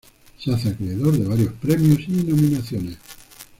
Se 0.39 0.51
hace 0.51 0.69
acreedor 0.69 1.15
de 1.15 1.27
varios 1.27 1.53
premios 1.53 1.99
y 2.07 2.11
nominaciones. 2.23 2.97